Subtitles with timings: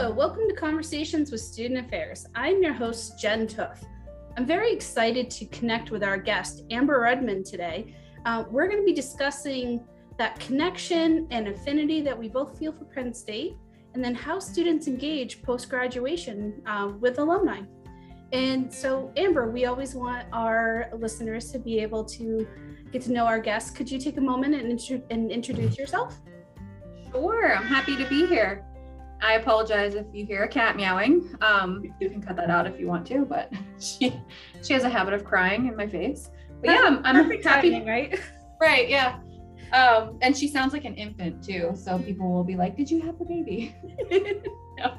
[0.00, 2.24] Hello, welcome to Conversations with Student Affairs.
[2.36, 3.82] I'm your host, Jen Tuff.
[4.36, 7.96] I'm very excited to connect with our guest, Amber Redmond, today.
[8.24, 9.84] Uh, we're going to be discussing
[10.16, 13.56] that connection and affinity that we both feel for Penn State,
[13.94, 17.62] and then how students engage post graduation uh, with alumni.
[18.32, 22.46] And so, Amber, we always want our listeners to be able to
[22.92, 23.72] get to know our guests.
[23.72, 26.20] Could you take a moment and, and introduce yourself?
[27.10, 28.64] Sure, I'm happy to be here.
[29.20, 31.34] I apologize if you hear a cat meowing.
[31.40, 34.20] Um, you can cut that out if you want to, but she
[34.62, 36.30] she has a habit of crying in my face.
[36.60, 37.42] But yeah, I'm, I'm happy.
[37.42, 38.18] Timing, right?
[38.60, 39.20] Right, yeah.
[39.72, 43.00] Um, and she sounds like an infant too, so people will be like, "Did you
[43.02, 43.72] have the baby?"
[44.78, 44.98] no.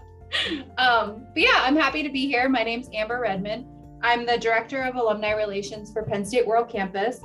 [0.78, 2.48] Um, but yeah, I'm happy to be here.
[2.48, 3.66] My name's Amber Redmond.
[4.02, 7.20] I'm the director of alumni relations for Penn State World Campus,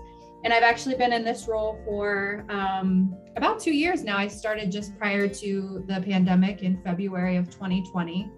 [0.45, 4.19] and I've actually been in this role for um, about two years now.
[4.19, 8.31] I started just prior to the pandemic in February of 2020.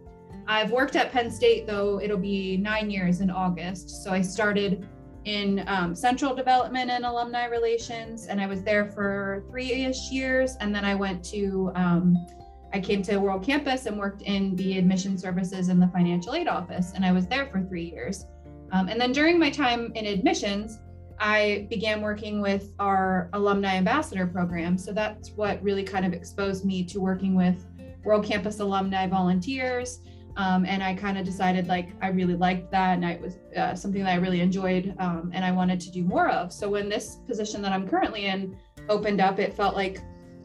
[0.46, 4.04] I've worked at Penn State, though it'll be nine years in August.
[4.04, 4.86] So I started
[5.24, 10.54] in um, central development and alumni relations, and I was there for three ish years.
[10.60, 12.24] And then I went to, um,
[12.72, 16.46] I came to World Campus and worked in the admission services and the financial aid
[16.46, 18.26] office, and I was there for three years.
[18.70, 20.78] Um, and then during my time in admissions,
[21.18, 24.76] I began working with our alumni ambassador program.
[24.78, 27.64] So that's what really kind of exposed me to working with
[28.04, 30.00] World Campus alumni volunteers.
[30.36, 33.74] Um, and I kind of decided like I really liked that, and it was uh,
[33.74, 36.52] something that I really enjoyed, um, and I wanted to do more of.
[36.52, 38.54] So when this position that I'm currently in
[38.90, 40.02] opened up, it felt like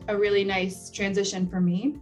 [0.08, 1.98] a really nice transition for me,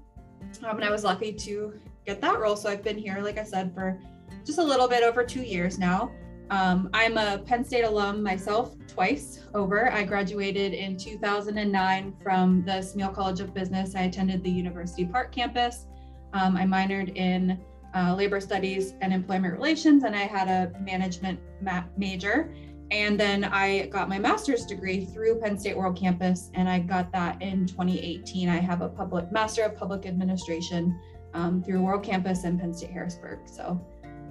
[0.63, 1.73] um, and I was lucky to
[2.05, 2.55] get that role.
[2.55, 3.99] So I've been here, like I said, for
[4.45, 6.11] just a little bit over two years now.
[6.49, 9.91] Um, I'm a Penn State alum myself twice over.
[9.91, 13.95] I graduated in 2009 from the Smeal College of Business.
[13.95, 15.85] I attended the University Park campus.
[16.33, 17.59] Um, I minored in
[17.95, 22.51] uh, labor studies and employment relations, and I had a management ma- major.
[22.91, 27.11] And then I got my master's degree through Penn State World Campus, and I got
[27.11, 28.49] that in 2018.
[28.49, 30.99] I have a public master of public administration
[31.35, 33.41] um, through World Campus and Penn State Harrisburg.
[33.45, 33.79] So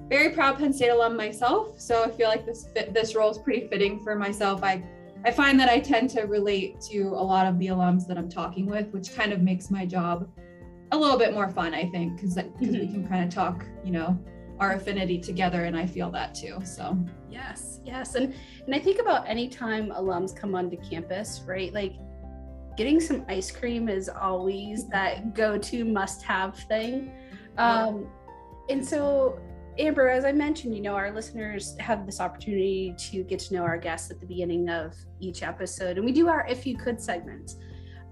[0.09, 3.39] very proud Penn State alum myself, so I feel like this fit, this role is
[3.39, 4.63] pretty fitting for myself.
[4.63, 4.83] I
[5.25, 8.29] I find that I tend to relate to a lot of the alums that I'm
[8.29, 10.29] talking with, which kind of makes my job
[10.93, 12.81] a little bit more fun, I think, because because mm-hmm.
[12.81, 14.19] we can kind of talk, you know,
[14.61, 16.59] our affinity together, and I feel that too.
[16.65, 16.97] So
[17.31, 18.35] yes, yes, and
[18.67, 21.73] and I think about any time alums come onto campus, right?
[21.73, 21.95] Like
[22.77, 27.13] getting some ice cream is always that go-to must-have thing.
[27.57, 28.07] Um,
[28.71, 29.41] and so
[29.79, 33.63] Amber, as I mentioned, you know, our listeners have this opportunity to get to know
[33.63, 37.01] our guests at the beginning of each episode, and we do our if you could
[37.01, 37.55] segment.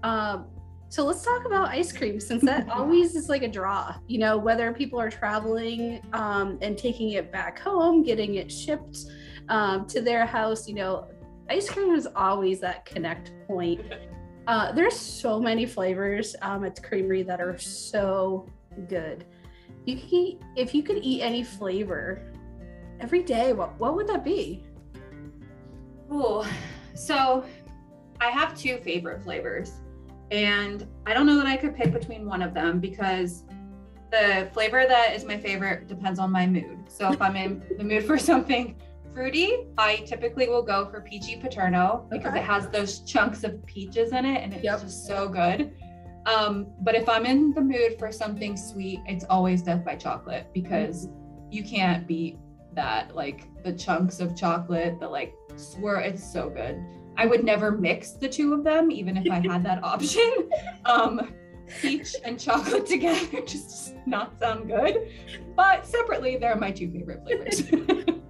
[0.03, 0.47] Um,
[0.87, 4.37] so let's talk about ice cream since that always is like a draw, you know,
[4.37, 8.99] whether people are traveling um, and taking it back home, getting it shipped
[9.49, 11.07] um, to their house, you know,
[11.49, 13.81] ice cream is always that connect point.
[14.47, 18.47] Uh, there's so many flavors um, at the creamery that are so
[18.87, 19.25] good
[19.87, 22.21] you could eat if you could eat any flavor
[22.99, 24.63] every day what what would that be
[26.11, 26.47] oh
[26.93, 27.43] so
[28.19, 29.73] i have two favorite flavors
[30.31, 33.43] and i don't know that i could pick between one of them because
[34.11, 37.83] the flavor that is my favorite depends on my mood so if i'm in the
[37.83, 38.75] mood for something
[39.13, 42.39] fruity i typically will go for peachy paterno because okay.
[42.39, 44.81] it has those chunks of peaches in it and it's yep.
[44.81, 45.73] just so good
[46.27, 50.47] um, but if I'm in the mood for something sweet, it's always Death by Chocolate
[50.53, 51.07] because
[51.49, 52.37] you can't beat
[52.73, 53.15] that.
[53.15, 56.83] Like the chunks of chocolate, the like swirl, it's so good.
[57.15, 60.49] I would never mix the two of them, even if I had that option.
[60.85, 61.33] Um,
[61.81, 65.09] peach and chocolate together just not sound good.
[65.55, 67.63] But separately, they're my two favorite flavors.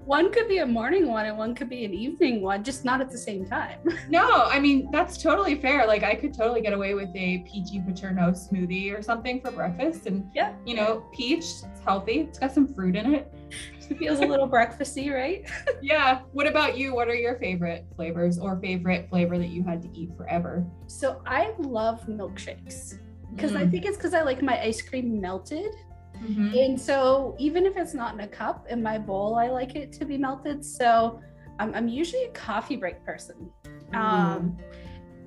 [0.07, 3.01] One could be a morning one and one could be an evening one, just not
[3.01, 3.78] at the same time.
[4.09, 5.85] no, I mean, that's totally fair.
[5.85, 10.06] Like, I could totally get away with a peachy paterno smoothie or something for breakfast.
[10.06, 13.33] And, yeah, you know, peach, it's healthy, it's got some fruit in it.
[13.89, 15.45] It feels a little breakfasty, right?
[15.81, 16.21] yeah.
[16.31, 16.95] What about you?
[16.95, 20.65] What are your favorite flavors or favorite flavor that you had to eat forever?
[20.88, 23.00] So, I love milkshakes
[23.36, 23.57] because mm.
[23.57, 25.74] I think it's because I like my ice cream melted.
[26.23, 26.57] Mm-hmm.
[26.57, 29.91] And so even if it's not in a cup in my bowl, I like it
[29.93, 30.63] to be melted.
[30.63, 31.21] So
[31.59, 33.49] I'm, I'm usually a coffee break person.
[33.91, 33.95] Mm.
[33.95, 34.57] Um,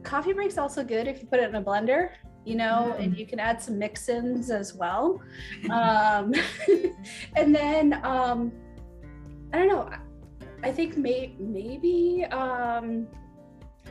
[0.03, 2.11] coffee break's also good if you put it in a blender,
[2.45, 3.05] you know, mm.
[3.05, 5.21] and you can add some mix-ins as well.
[5.71, 6.33] um,
[7.37, 8.53] and then um,
[9.53, 9.91] I don't know.
[10.63, 13.07] I think may, maybe um,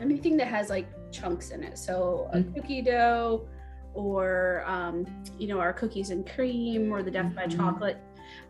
[0.00, 1.78] anything that has like chunks in it.
[1.78, 2.54] So a mm.
[2.54, 3.48] cookie dough
[3.94, 5.06] or um,
[5.38, 7.56] you know our cookies and cream or the death by Mhm.
[7.56, 7.98] chocolate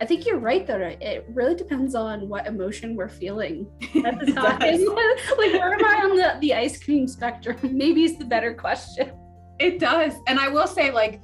[0.01, 3.67] i think you're right though it really depends on what emotion we're feeling
[4.05, 4.59] at the time
[5.39, 9.11] like where am i on the, the ice cream spectrum maybe is the better question
[9.59, 10.15] It does.
[10.27, 11.21] And I will say, like,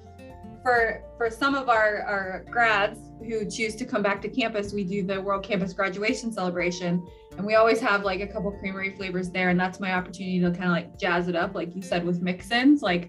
[0.63, 4.85] for for some of our, our grads who choose to come back to campus, we
[4.85, 6.93] do the World Campus graduation celebration.
[7.39, 9.49] And we always have like a couple creamery flavors there.
[9.49, 12.21] And that's my opportunity to kind of like jazz it up, like you said, with
[12.21, 12.83] mix-ins.
[12.83, 13.09] Like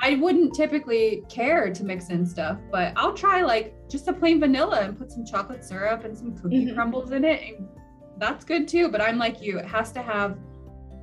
[0.00, 4.40] I wouldn't typically care to mix in stuff, but I'll try like just a plain
[4.40, 6.74] vanilla and put some chocolate syrup and some cookie Mhm.
[6.74, 7.40] crumbles in it.
[7.58, 7.68] And
[8.18, 8.90] that's good too.
[8.90, 10.36] But I'm like you, it has to have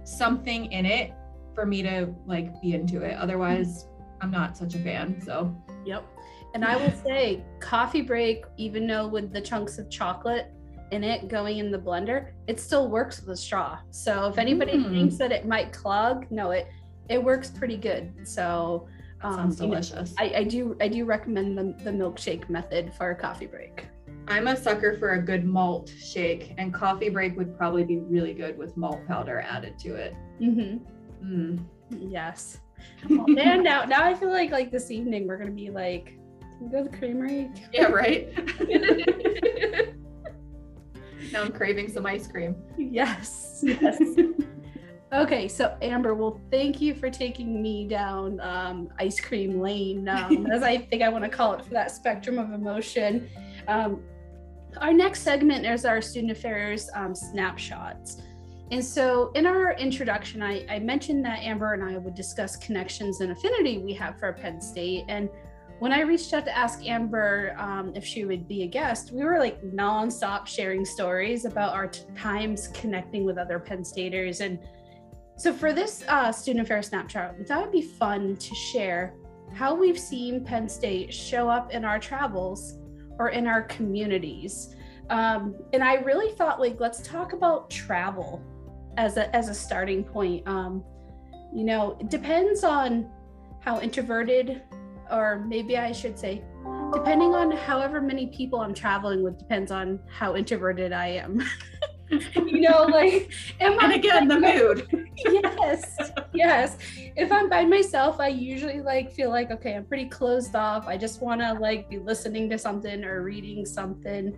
[0.03, 1.13] something in it
[1.55, 3.15] for me to like be into it.
[3.17, 3.88] Otherwise,
[4.21, 5.19] I'm not such a fan.
[5.21, 5.55] So
[5.85, 6.03] Yep.
[6.53, 10.51] And I will say, coffee break, even though with the chunks of chocolate
[10.91, 13.79] in it going in the blender, it still works with a straw.
[13.89, 14.91] So if anybody Mm.
[14.91, 16.67] thinks that it might clog, no, it
[17.12, 18.13] it works pretty good.
[18.28, 18.88] So
[19.22, 20.13] um, sounds you know, delicious.
[20.18, 23.86] I, I do I do recommend the, the milkshake method for a coffee break.
[24.28, 28.34] I'm a sucker for a good malt shake, and coffee break would probably be really
[28.34, 30.16] good with malt powder added to it.
[30.42, 31.25] Mm-hmm.
[31.25, 31.66] Mm.
[31.90, 32.60] Yes.
[33.10, 36.62] Well, and now now I feel like like this evening we're gonna be like, can
[36.62, 37.52] we go to the creamery?
[37.74, 38.34] Yeah, right.
[41.31, 42.56] now I'm craving some ice cream.
[42.78, 43.63] yes.
[43.68, 44.00] Yes.
[45.13, 50.48] Okay, so Amber, well, thank you for taking me down um, ice cream lane, um,
[50.52, 53.30] as I think I want to call it for that spectrum of emotion.
[53.68, 54.02] Um,
[54.78, 58.22] our next segment is our student affairs um, snapshots.
[58.72, 63.19] And so, in our introduction, I, I mentioned that Amber and I would discuss connections
[63.19, 65.04] and affinity we have for Penn State.
[65.10, 65.28] And
[65.80, 69.25] when I reached out to ask Amber um, if she would be a guest, we
[69.25, 74.40] were like nonstop sharing stories about our t- times connecting with other Penn Staters.
[74.40, 74.58] And
[75.41, 79.15] so for this uh, student affair snapshot, we thought it'd be fun to share
[79.55, 82.77] how we've seen Penn State show up in our travels
[83.17, 84.75] or in our communities.
[85.09, 88.39] Um, and I really thought like let's talk about travel
[88.97, 90.47] as a as a starting point.
[90.47, 90.83] Um,
[91.51, 93.09] you know, it depends on
[93.61, 94.61] how introverted,
[95.09, 96.43] or maybe I should say,
[96.93, 101.41] depending on however many people I'm traveling with, depends on how introverted I am.
[102.35, 105.09] you know, like, am And I again, the mood.
[105.25, 106.77] Yes yes.
[107.15, 110.88] If i'm by myself i usually like feel like okay i'm pretty closed off.
[110.88, 114.38] I just want to like be listening to something or reading something.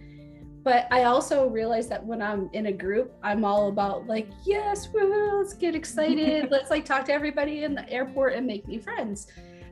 [0.64, 4.90] But i also realize that when i'm in a group i'm all about like yes
[4.94, 6.50] woo, let's get excited.
[6.52, 9.28] Let's like talk to everybody in the airport and make new friends.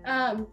[0.06, 0.48] Um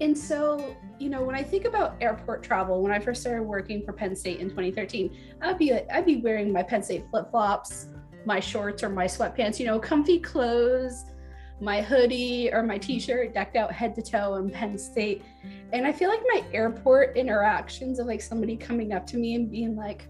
[0.00, 3.84] and so you know when i think about airport travel when i first started working
[3.84, 7.88] for penn state in 2013 i'd be i'd be wearing my penn state flip-flops
[8.28, 11.06] my shorts or my sweatpants, you know, comfy clothes,
[11.60, 12.86] my hoodie or my mm-hmm.
[12.86, 15.24] t-shirt decked out head to toe in Penn State.
[15.72, 19.50] And I feel like my airport interactions of like somebody coming up to me and
[19.50, 20.06] being like,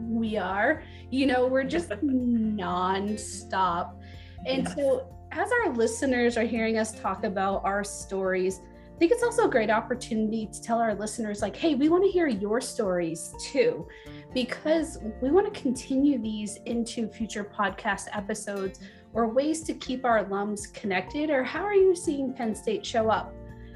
[0.00, 4.00] we are, you know, we're just non-stop.
[4.46, 4.74] And Yes.
[4.74, 8.60] so as our listeners are hearing us talk about our stories,
[8.94, 12.04] I think it's also a great opportunity to tell our listeners, like, hey, we want
[12.04, 13.88] to hear your stories too,
[14.34, 18.80] because we want to continue these into future podcast episodes
[19.12, 21.30] or ways to keep our alums connected.
[21.30, 23.32] Or how are you seeing Penn State show up?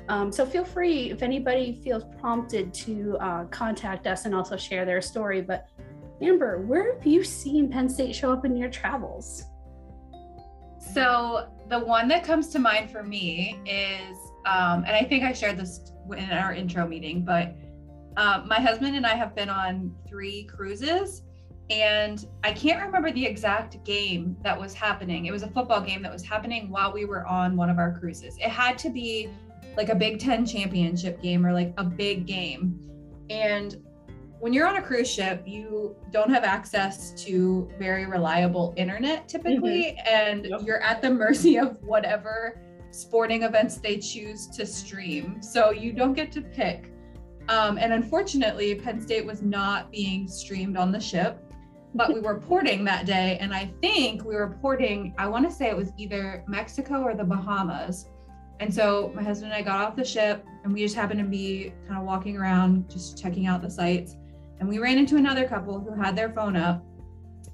[0.08, 4.84] Um, so feel free if anybody feels prompted to uh, contact us and also share
[4.84, 5.40] their story.
[5.40, 5.68] But
[6.20, 9.44] Amber, where have you seen Penn State show up in your travels?
[10.92, 14.16] So the one that comes to mind for me is,
[14.46, 17.54] um, and I think I shared this in our intro meeting, but
[18.18, 21.22] uh, my husband and I have been on three cruises,
[21.70, 25.26] and I can't remember the exact game that was happening.
[25.26, 27.96] It was a football game that was happening while we were on one of our
[27.96, 28.36] cruises.
[28.38, 29.30] It had to be
[29.76, 32.80] like a Big Ten championship game or like a big game.
[33.30, 33.76] And
[34.40, 39.96] when you're on a cruise ship, you don't have access to very reliable internet typically,
[40.10, 40.62] and Yep.
[40.64, 42.60] you're at the mercy of whatever
[42.90, 45.40] sporting events they choose to stream.
[45.40, 46.90] So you don't get to pick.
[47.48, 51.42] Um, and unfortunately, Penn State was not being streamed on the ship,
[51.94, 53.38] but we were porting that day.
[53.40, 57.14] And I think we were porting, I want to say it was either Mexico or
[57.14, 58.06] the Bahamas.
[58.60, 61.26] And so my husband and I got off the ship and we just happened to
[61.26, 64.16] be kind of walking around, just checking out the sites.
[64.60, 66.84] And we ran into another couple who had their phone up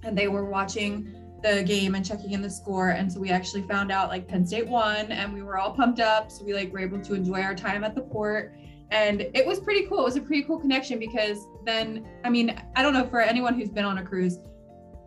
[0.03, 2.91] and they were watching the game and checking in the score.
[2.91, 6.01] And so we actually found out like Penn State won and we were all pumped
[6.01, 6.31] up.
[6.33, 8.57] So we like were able to enjoy our time at the port.
[8.95, 10.03] And it was pretty cool.
[10.03, 13.55] It was a pretty cool connection because then, I mean, I don't know for anyone
[13.59, 14.39] who's been on a cruise,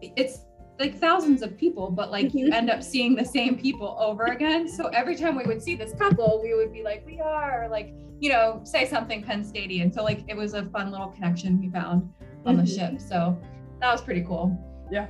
[0.02, 0.40] it's
[0.78, 4.68] like thousands of people, but like you end up seeing the same people over again.
[4.68, 7.94] So every time we would see this couple, we would be like, we are like,
[8.20, 9.94] you know, say something Penn Statey.
[9.94, 12.14] So like it was a fun little connection we found
[12.46, 12.96] on the mm-hmm.
[12.96, 13.02] ship.
[13.02, 13.40] So
[13.80, 14.56] that was pretty cool.
[14.92, 15.08] Yeah.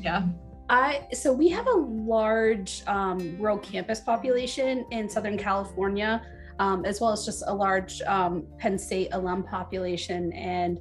[0.00, 0.22] Yeah.
[0.70, 6.22] I so we have a large um, World campus population in Southern California,
[6.58, 10.32] um, as well as just a large um, Penn State alum population.
[10.32, 10.80] And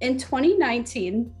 [0.00, 1.32] in 2019,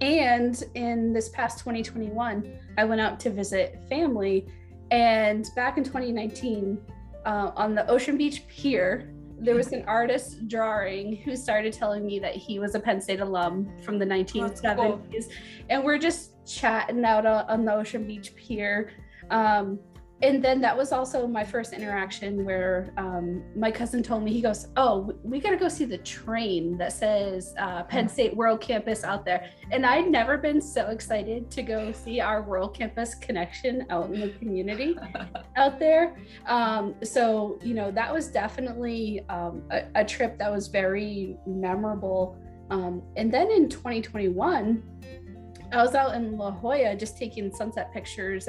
[0.00, 4.46] and in this past 2021, I went out to visit family.
[4.90, 6.78] And back in 2019,
[7.24, 12.18] uh, on the Ocean Beach Pier, there was an artist drawing who started telling me
[12.20, 14.76] that he was a Penn State alum from the 1970s.
[14.76, 15.02] Cool.
[15.68, 18.92] And we're just chatting out on the Ocean Beach Pier.
[19.30, 19.80] Um,
[20.22, 24.40] and then that was also my first interaction where um, my cousin told me he
[24.40, 28.60] goes oh we got to go see the train that says uh, penn state world
[28.60, 29.50] campus out there.
[29.70, 34.20] And i'd never been so excited to go see our world campus connection out in
[34.20, 34.96] the community
[35.56, 36.16] out there.
[36.46, 42.36] Um, so you know that was definitely um, a, a, trip that was very memorable.
[42.70, 44.82] Um, and then in 2021
[45.72, 48.48] i was out in la jolla just taking sunset pictures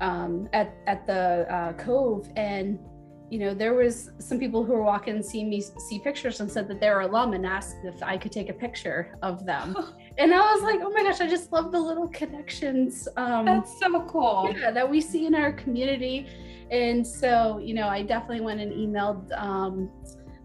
[0.00, 2.78] um, at at the uh, cove, and
[3.30, 6.50] you know there was some people who were walking and seeing me see pictures and
[6.50, 9.76] said that they were alum and asked if I could take a picture of them.
[10.18, 13.06] and I was like, oh my gosh, I just love the little connections.
[13.16, 14.52] Um, That's so cool.
[14.58, 16.26] Yeah, that we see in our community.
[16.70, 19.90] And so, you know, I definitely went and emailed um,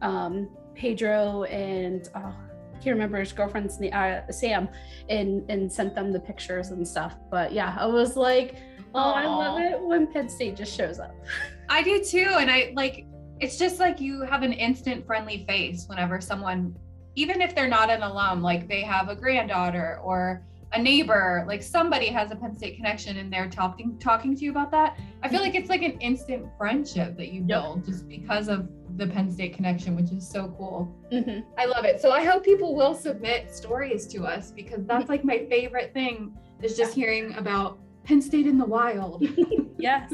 [0.01, 4.67] um, Pedro and oh, I can't remember his girlfriend's name, uh, Sam,
[5.09, 7.15] and and sent them the pictures and stuff.
[7.31, 8.57] But yeah, I was like,
[8.95, 11.13] Oh, I love it when Penn State just shows up.
[11.69, 12.35] I do too.
[12.39, 13.05] And I like
[13.39, 16.75] it's just like you have an instant friendly face whenever someone,
[17.15, 21.61] even if they're not an alum, like they have a granddaughter or a neighbor, like
[21.61, 24.97] somebody has a Penn State connection and they're talking talking to you about that.
[25.23, 27.85] I feel like it's like an instant friendship that you build yep.
[27.85, 30.93] just because of the Penn State connection, which is so cool.
[31.11, 31.41] Mm-hmm.
[31.57, 32.01] I love it.
[32.01, 36.37] So I hope people will submit stories to us because that's like my favorite thing
[36.61, 39.25] is just hearing about Penn State in the wild.
[39.77, 40.13] yes.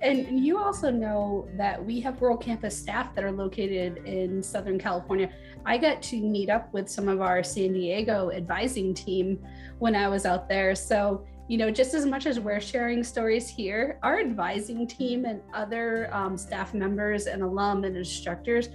[0.00, 4.78] And you also know that we have World Campus staff that are located in Southern
[4.78, 5.30] California.
[5.66, 9.44] I got to meet up with some of our San Diego advising team
[9.78, 10.74] when I was out there.
[10.74, 15.40] So, you know, just as much as we're sharing stories here, our advising team and
[15.52, 18.68] other um, staff members and alum and instructors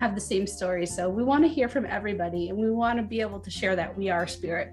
[0.00, 0.86] have the same story.
[0.86, 3.76] So we want to hear from everybody and we want to be able to share
[3.76, 4.72] that we are spirit.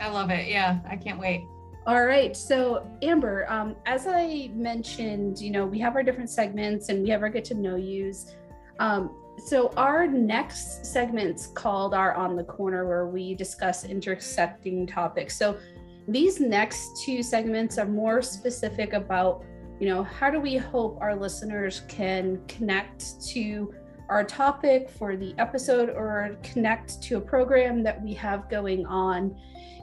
[0.00, 0.48] I love it.
[0.48, 1.42] Yeah, I can't wait.
[1.86, 2.36] All right.
[2.36, 7.08] So, Amber, um, as I mentioned, you know, we have our different segments and we
[7.08, 8.34] have our get to know yous.
[8.78, 15.38] Um, so, our next segment's called our On the Corner, where we discuss intersecting topics.
[15.38, 15.58] So,
[16.06, 19.42] these next two segments are more specific about,
[19.78, 23.72] you know, how do we hope our listeners can connect to
[24.10, 29.34] our topic for the episode or connect to a program that we have going on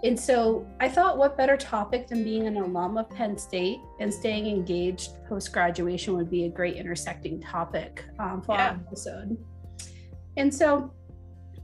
[0.03, 4.13] and so I thought, what better topic than being an alum of Penn State and
[4.13, 8.69] staying engaged post graduation would be a great intersecting topic um, for yeah.
[8.69, 9.37] our episode.
[10.37, 10.93] And so,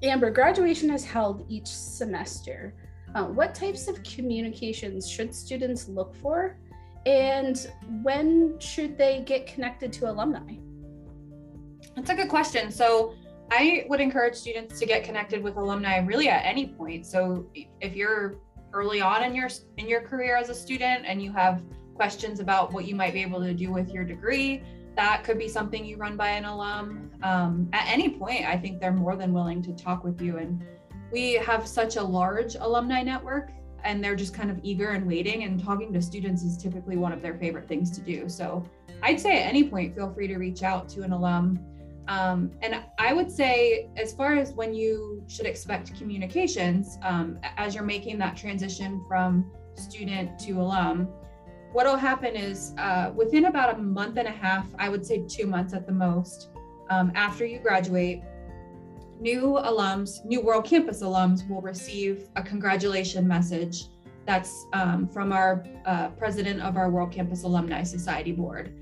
[0.02, 2.76] Amber, graduation is held each semester.
[3.16, 6.58] Uh, what types of communications should students look for?
[7.06, 7.68] And
[8.02, 10.56] when should they get connected to alumni?
[11.96, 12.72] That's a good question.
[12.72, 13.14] So,
[13.52, 17.06] I would encourage students to get connected with alumni really at any point.
[17.06, 17.48] So
[17.82, 18.40] if you're
[18.74, 21.62] early on in your in your career as a student and you have
[21.96, 24.64] questions about what you might be able to do with your degree,
[24.96, 27.12] that could be something you run by an alum.
[27.22, 30.38] Um, at any point, I think they're more than willing to talk with you.
[30.38, 30.62] And
[31.12, 33.52] we have such a large alumni network
[33.84, 37.12] and they're just kind of eager and waiting and talking to students is typically one
[37.12, 38.30] of their favorite things to do.
[38.30, 38.64] So
[39.02, 41.60] I'd say at any point, feel free to reach out to an alum.
[42.08, 47.76] Um, and I would say, as far as when you should expect communications, um, as
[47.76, 51.08] you're making that transition from student to alum,
[51.72, 55.24] what will happen is uh, within about a month and a half, I would say
[55.28, 56.50] two months at the most,
[56.90, 58.22] um, after you graduate,
[59.20, 63.86] new alums, new World Campus alums will receive a congratulation message
[64.26, 68.74] that's um, from our uh, president of our World Campus Alumni Society Board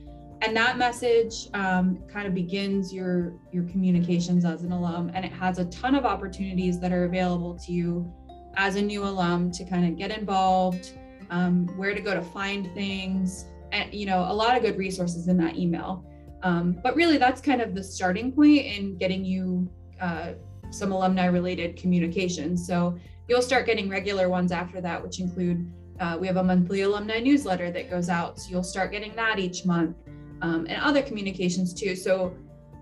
[0.42, 5.12] and that message um, kind of begins your your communications as an alum.
[5.14, 8.12] And it has a ton of opportunities that are available to you
[8.56, 10.94] as a new alum to kind of get involved
[11.30, 15.28] um, where to go to find things and you know a lot of good resources
[15.28, 16.06] in that email.
[16.44, 19.70] Um, but really that's kind of the starting point in getting you
[20.02, 20.34] uh,
[20.72, 22.58] some alumni related communication.
[22.58, 26.82] So you'll start getting regular ones after that, which include uh, we have a monthly
[26.82, 28.40] alumni newsletter that goes out.
[28.40, 29.96] So you'll start getting that each month
[30.42, 31.96] um, and other communications too.
[31.96, 32.36] So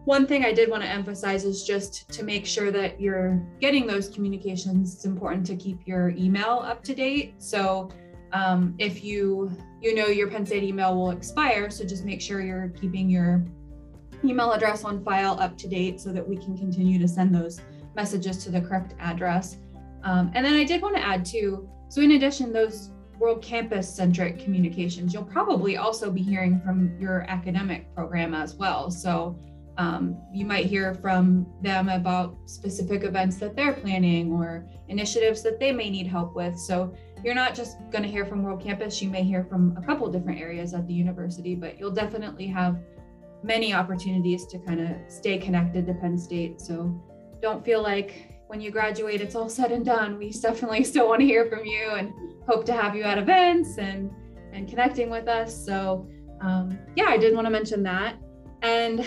[0.06, 3.86] one thing I did want to emphasize is just to make sure that you're getting
[3.86, 4.96] those communications.
[4.96, 7.36] It's important to keep your email up to date.
[7.38, 7.90] So
[8.32, 9.52] um, if you
[9.82, 13.46] you know your Penn State email will expire, so just make sure you're keeping your
[14.24, 17.62] email address on file up to date so that we can continue to send those
[17.96, 19.58] messages to the correct address.
[20.04, 21.70] Um, and then I did want to add too.
[21.90, 27.26] So in addition, those World Campus centric communications, you'll probably also be hearing from your
[27.28, 28.90] academic program as well.
[28.90, 29.38] So
[29.78, 35.60] um, you might hear from them about specific events that they're planning or initiatives that
[35.60, 36.58] they may need help with.
[36.58, 39.82] So you're not just going to hear from World Campus, you may hear from a
[39.82, 42.80] couple different areas at the university, but you'll definitely have
[43.44, 46.62] many opportunities to kind of stay connected to Penn State.
[46.62, 47.02] So
[47.42, 50.18] don't feel like when you graduate, it's all said and done.
[50.18, 52.14] We definitely still want to hear from you and
[52.50, 54.12] hope to have you at events and
[54.54, 55.56] and connecting with us.
[55.66, 56.08] So
[56.42, 58.16] um, yeah, I did want to mention that.
[58.64, 59.06] And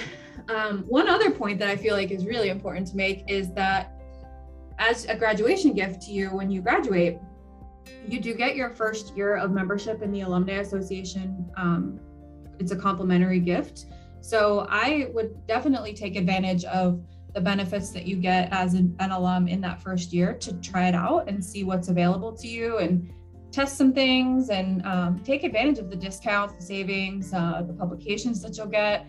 [0.48, 4.00] um, one other point that I feel like is really important to make is that
[4.78, 7.18] as a graduation gift to you when you graduate,
[8.06, 11.50] you do get your first year of membership in the Alumni Association.
[11.56, 11.98] Um,
[12.60, 13.86] it's a complimentary gift.
[14.20, 17.02] So I would definitely take advantage of
[17.34, 20.86] the benefits that you get as an, an, alum in that first year to try
[20.86, 23.10] it out and see what's available to you and
[23.52, 28.40] test some things and um, take advantage of the discounts, the savings, uh, the publications
[28.42, 29.06] that you'll get.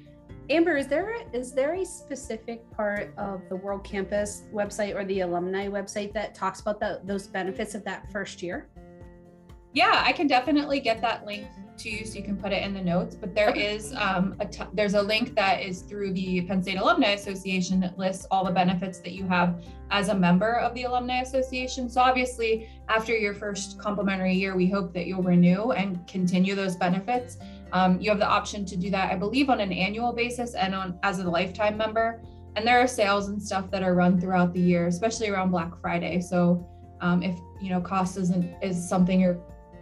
[0.50, 5.22] Amber, is there is there a specific part of the World Campus website or the
[5.22, 8.68] alumni website that talks about the, those benefits of that first year?
[9.72, 12.74] Yeah, I can definitely get that link to you so you can put it in
[12.74, 16.42] the notes but there is um, a t- there's a link that is through the
[16.42, 19.64] penn state alumni association that lists all the benefits that you have
[19.94, 21.88] as a member of the alumni association.
[21.88, 26.76] So obviously after your first complimentary year we hope that you'll renew and continue those
[26.76, 27.38] benefits.
[27.72, 30.76] Um, you have the option to do that i believe on an annual basis and
[30.76, 32.22] on as a lifetime member.
[32.56, 35.80] And there are sales and stuff that are run throughout the year especially around black
[35.80, 36.20] friday.
[36.22, 36.68] So
[37.02, 39.40] um, if you know cost isn't is something you're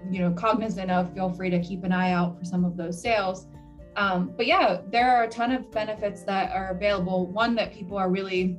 [0.10, 3.02] you know cognizant of feel free to keep an eye out for some of those
[3.02, 3.48] sales.
[3.98, 7.28] Um, but yeah there are a ton of benefits that are available.
[7.28, 8.58] One that people are really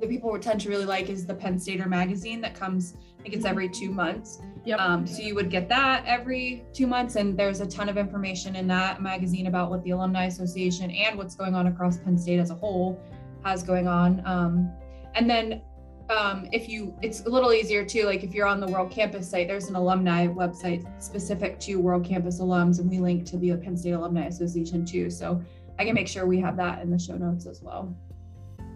[0.00, 3.22] that people would tend to really like is the penn stater magazine that comes i
[3.22, 4.40] think it's every two months.
[4.64, 4.78] Yep.
[4.78, 8.56] Um, so you would get that every two months and there's a ton of information
[8.56, 12.38] in that magazine about what the alumni association and what's going on across penn state
[12.38, 12.98] as a whole
[13.44, 14.22] has going on.
[14.26, 14.70] Um,
[15.14, 15.62] and then
[16.10, 19.30] um, if you it's a little easier too like if you're on the world campus
[19.30, 23.56] site there's an alumni website specific to world campus alums and we link to the
[23.56, 25.08] penn state alumni association too.
[25.08, 25.40] So
[25.78, 27.96] i can make sure we have that in the show notes as well.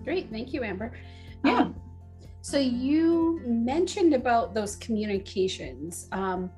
[0.04, 0.92] Great thank you amber.
[1.44, 1.62] Yeah.
[1.62, 1.76] Um,
[2.40, 6.08] so you mentioned about those communications.
[6.12, 6.50] Um,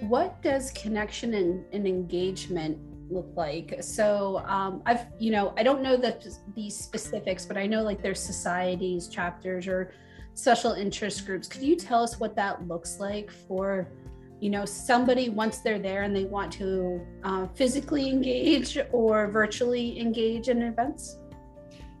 [0.00, 2.76] what does connection and, and engagement
[3.10, 3.82] look like?
[3.82, 6.16] So um, i've you know i don't know the,
[6.54, 9.92] the specifics but i know like there's societies chapters or
[10.38, 11.48] special interest groups.
[11.48, 13.88] Could you tell us what that looks like for,
[14.38, 19.98] you know, somebody once they're there and they want to uh, physically engage or virtually
[19.98, 21.16] engage in events?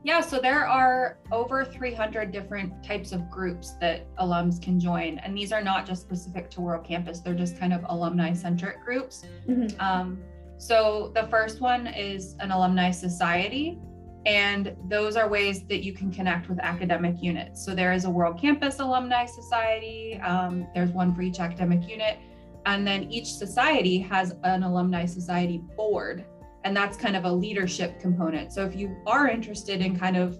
[0.04, 5.18] Yeah, so there are over 300 different types of groups that alums can join.
[5.18, 8.84] And these are not just specific to World Campus, they're just kind of alumni centric
[8.84, 9.24] groups.
[9.48, 9.80] Mm-hmm.
[9.80, 10.22] Um,
[10.58, 13.80] so the first one is an alumni society.
[14.26, 17.64] And those are ways that you can connect with academic units.
[17.64, 22.18] So there is a World Campus Alumni Society, um, there's one for each academic unit.
[22.66, 26.24] And then each society has an Alumni Society board.
[26.64, 28.52] And that's kind of a leadership component.
[28.52, 30.38] So if you are interested in kind of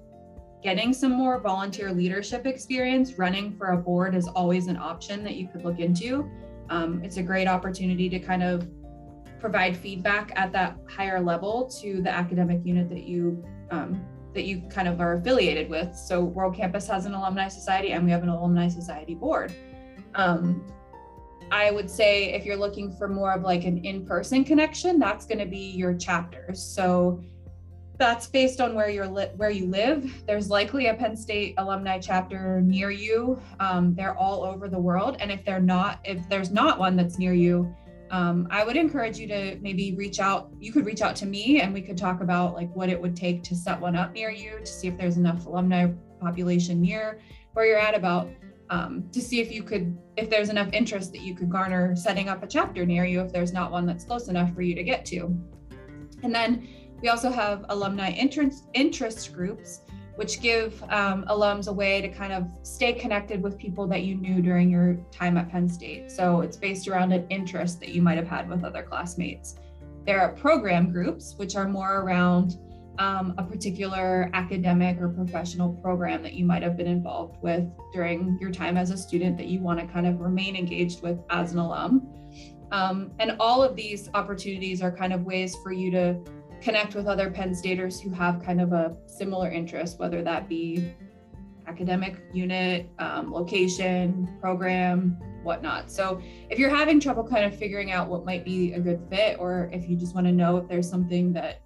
[0.62, 5.36] getting some more volunteer leadership experience, running for a board is always an option that
[5.36, 6.28] you could look into.
[6.68, 8.68] Um, it's a great opportunity to kind of
[9.38, 14.04] provide feedback at that higher level to the academic unit that you um,
[14.35, 15.94] that you kind of are affiliated with.
[15.96, 19.52] So World Campus has an alumni society and we have an alumni society board.
[20.14, 20.64] Um,
[21.50, 25.38] I would say if you're looking for more of like an in-person connection, that's going
[25.38, 26.62] to be your chapters.
[26.62, 27.22] So
[27.96, 30.22] that's based on where you're li- where you live.
[30.26, 33.40] There's likely a Penn State alumni chapter near you.
[33.59, 37.18] Um, they're all over the world, and if they're not, if there's not one that's
[37.18, 37.74] near you,
[38.10, 40.50] um, I would encourage you to maybe reach out.
[40.60, 43.16] You could reach out to me and we could talk about like what it would
[43.16, 45.90] take to set one up near you to see if there's enough alumni
[46.20, 47.20] population near
[47.52, 48.28] where you're at about
[48.70, 52.28] um, to see if you could if there's enough interest that you could garner setting
[52.28, 54.82] up a chapter near you if there's not one that's close enough for you to
[54.82, 55.34] get to.
[56.22, 56.68] And then
[57.00, 59.80] we also have alumni interest interest groups
[60.18, 64.16] which give um, alums a way to kind of stay connected with people that you
[64.16, 66.11] knew during your time at Penn State.
[66.11, 69.54] So it's based around an interest that you might have had with other classmates.
[70.07, 72.57] There are program groups, which are more around
[72.98, 78.37] um, a particular academic or professional program that you might have been involved with during
[78.40, 81.52] your time as a student that you want to kind of remain engaged with as
[81.52, 82.09] an alum.
[82.72, 86.20] Um, and all of these opportunities are kind of ways for you to
[86.60, 90.94] connect with other Penn Staters who have kind of a similar interest, whether that be
[91.66, 95.90] academic unit, um, location, program, whatnot.
[95.90, 99.36] So if you're having trouble kind of figuring out what might be a good fit,
[99.38, 101.60] or if you just want to know if there's something that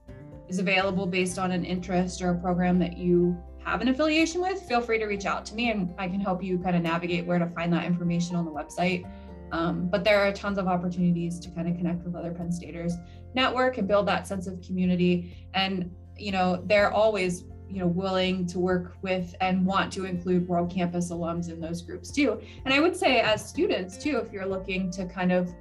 [0.48, 4.61] is available based on an interest or a program that you have an affiliation with,
[4.62, 7.24] feel free to reach out to me and I can help you kind of navigate
[7.24, 9.09] where to find that information on the website.
[9.52, 12.94] Um, but there are tons of opportunities to kind of connect with other Penn Staters,
[13.35, 15.47] network and build that sense of community.
[15.55, 20.47] And, you know, they're always, you know, willing to work with and want to include
[20.47, 22.40] World Campus alums in those groups too.
[22.64, 25.53] And I would say as students too, if you're looking to kind of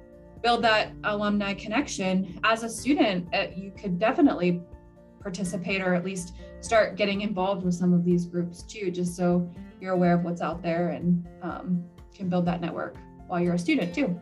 [0.42, 4.62] build that alumni connection as a student, uh, you could definitely
[5.20, 9.48] participate or at least start getting involved with some of these groups too, just so
[9.80, 13.58] you're aware of what's out there and um, can build that network while you're a
[13.58, 14.18] student too.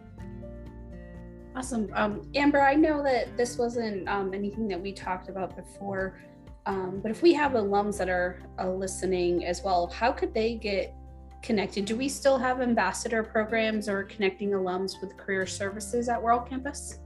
[1.57, 1.91] Awesome.
[1.95, 6.21] Um, Amber, I know that this wasn't um, anything that we talked about before,
[6.67, 10.55] um, but if we have alums that are uh, listening as well, how could they
[10.55, 10.95] get
[11.43, 11.87] connected?
[11.87, 17.01] Do we still have ambassador programs or connecting alums with career services at World Campus?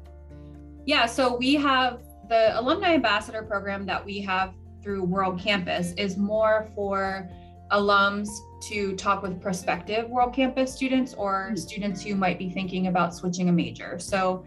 [0.84, 4.52] Yeah, so we have the alumni ambassador program that we have
[4.82, 7.30] through World Campus is more for
[7.72, 8.28] alums
[8.68, 11.56] to talk with prospective World Campus students or mm-hmm.
[11.56, 13.98] students who might be thinking about switching a major.
[13.98, 14.44] So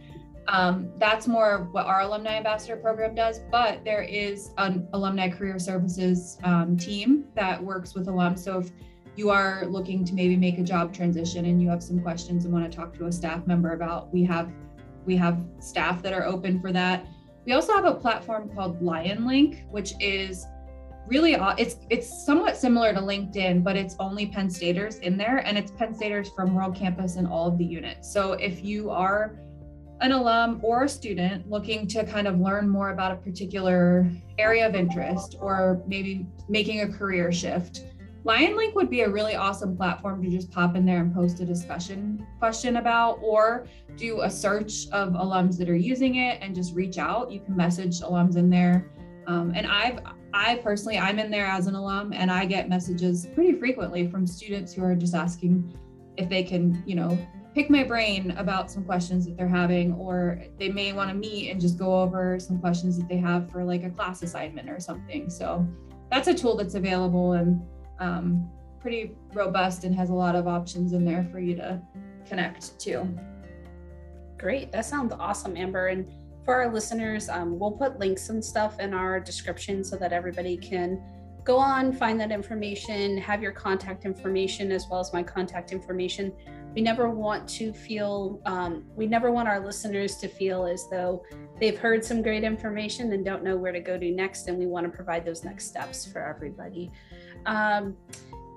[0.47, 3.41] um, that's more what our alumni ambassador program does.
[3.51, 8.39] But there is an alumni career services um, team that works with alums.
[8.39, 8.71] So if
[9.15, 12.53] you are looking to maybe make a job transition and you have some questions and
[12.53, 14.51] want to talk to a staff member about, we have
[15.05, 17.05] we have staff that are open for that.
[17.45, 20.45] We also have a platform called Lion Link, which is
[21.07, 25.57] really it's it's somewhat similar to LinkedIn, but it's only Penn Staters in there, and
[25.57, 28.11] it's Penn Staters from World Campus and all of the units.
[28.11, 29.39] So if you are
[30.01, 34.67] an alum or a student looking to kind of learn more about a particular area
[34.67, 37.85] of interest or maybe making a career shift,
[38.23, 41.45] LionLink would be a really awesome platform to just pop in there and post a
[41.45, 46.75] discussion question about, or do a search of alums that are using it and just
[46.75, 47.31] reach out.
[47.31, 48.91] You can message alums in there.
[49.25, 49.99] Um, and I've
[50.37, 54.27] I personally, I'm in there as an alum and I get messages pretty frequently from
[54.27, 55.75] students who are just asking
[56.15, 57.17] if they can, you know,
[57.55, 61.49] pick my brain about some questions that they're having, or they may want to meet
[61.49, 64.79] and just go over some questions that they have for like a class assignment or
[64.79, 65.27] something.
[65.27, 65.67] So
[66.11, 67.59] that's a tool that's available and
[67.99, 68.47] um,
[68.79, 71.81] pretty robust and has a lot of options in there for you to
[72.27, 73.07] connect to.
[74.37, 74.71] Great.
[74.71, 75.87] That sounds awesome, Amber.
[75.87, 76.07] And
[76.47, 80.55] for our listeners, um, we'll put links and stuff in our description so that everybody
[80.55, 80.97] can
[81.43, 86.31] go on, find that information, have your contact information as well as my contact information.
[86.73, 91.21] We never want to feel, um, we never want our listeners to feel as though
[91.59, 94.47] they've heard some great information and don't know where to go to next.
[94.47, 96.89] And we want to provide those next steps for everybody.
[97.45, 97.97] Um,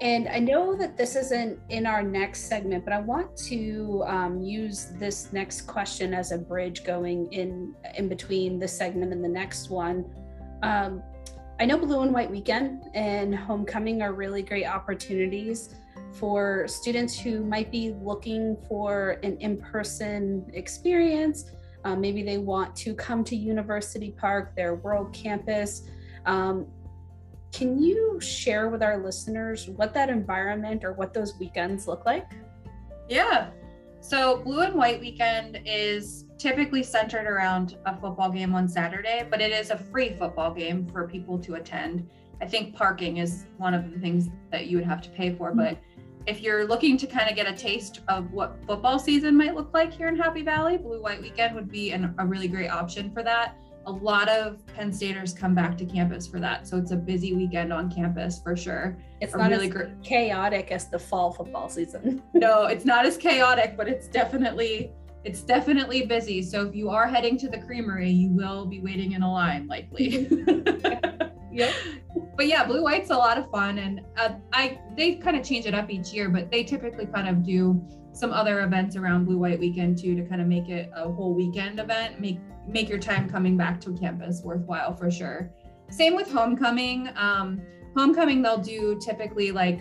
[0.00, 4.40] and I know that this isn't in our next segment, but I want to um,
[4.40, 9.28] use this next question as a bridge going in in between this segment and the
[9.28, 10.06] next one.
[10.62, 11.02] Um,
[11.60, 15.74] I know Blue and White Weekend and Homecoming are really great opportunities
[16.12, 21.50] for students who might be looking for an in-person experience.
[21.84, 25.82] Uh, maybe they want to come to University Park, they're world campus.
[26.24, 26.66] Um,
[27.52, 32.30] can you share with our listeners what that environment or what those weekends look like?
[33.08, 33.50] Yeah.
[34.00, 39.40] So, Blue and White Weekend is typically centered around a football game on Saturday, but
[39.40, 42.08] it is a free football game for people to attend.
[42.40, 45.50] I think parking is one of the things that you would have to pay for,
[45.50, 45.58] mm-hmm.
[45.58, 45.78] but
[46.26, 49.70] if you're looking to kind of get a taste of what football season might look
[49.74, 53.10] like here in Happy Valley, Blue White Weekend would be an, a really great option
[53.10, 53.56] for that
[53.86, 56.66] a lot of Penn Staters come back to campus for that.
[56.66, 58.98] So it's a busy weekend on campus for sure.
[59.20, 62.22] It's a not really as gr- chaotic as the fall football season.
[62.34, 64.92] no, it's not as chaotic, but it's definitely
[65.24, 66.42] it's definitely busy.
[66.42, 69.66] So if you are heading to the creamery, you will be waiting in a line
[69.66, 70.26] likely.
[71.52, 71.74] yep.
[72.36, 75.66] But yeah, blue white's a lot of fun, and uh, I they kind of change
[75.66, 79.38] it up each year, but they typically kind of do some other events around blue
[79.38, 82.98] white weekend too to kind of make it a whole weekend event, make make your
[82.98, 85.50] time coming back to campus worthwhile for sure.
[85.90, 87.08] Same with homecoming.
[87.16, 87.60] Um,
[87.96, 89.80] homecoming they'll do typically like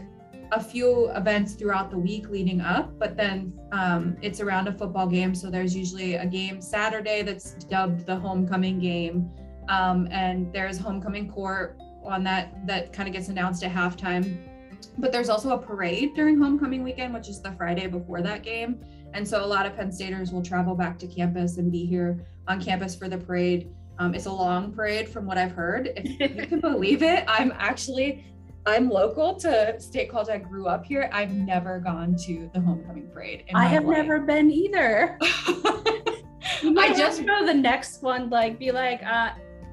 [0.51, 5.05] a few events throughout the week leading up, but then um, it's around a football
[5.05, 5.35] game.
[5.35, 9.29] So there's usually a game Saturday that's dubbed the homecoming game,
[9.67, 14.48] um, and there's homecoming court on that that kind of gets announced at halftime.
[14.97, 18.83] But there's also a parade during homecoming weekend, which is the Friday before that game.
[19.13, 22.25] And so a lot of Penn Staters will travel back to campus and be here
[22.47, 23.69] on campus for the parade.
[23.97, 25.91] Um, it's a long parade from what I've heard.
[25.95, 28.25] If you can believe it, I'm actually
[28.65, 30.29] I'm local to State College.
[30.29, 31.09] I grew up here.
[31.11, 33.45] I've never gone to the homecoming parade.
[33.53, 33.97] I have life.
[33.97, 35.17] never been either.
[35.21, 39.31] I just go the next one, like be like, uh,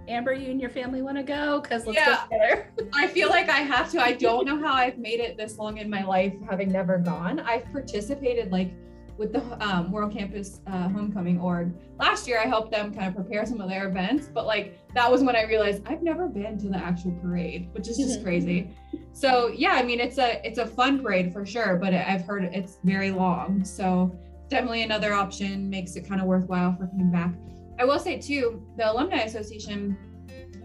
[0.08, 1.60] Amber, you and your family want to go?
[1.60, 2.72] Because let's yeah, go together.
[2.94, 4.00] I feel like I have to.
[4.00, 7.40] I don't know how I've made it this long in my life, having never gone.
[7.40, 8.72] I've participated like
[9.18, 11.74] with the um, World Campus uh, Homecoming org.
[11.98, 15.10] Last year, I helped them kind of prepare some of their events, but like that
[15.10, 18.70] was when I realized I've never been to the actual parade, which is just crazy.
[19.12, 22.44] So yeah, I mean it's a it's a fun parade for sure, but I've heard
[22.44, 24.14] it's very long, so
[24.48, 27.32] definitely another option makes it kind of worthwhile for coming back.
[27.78, 29.96] I will say too, the Alumni Association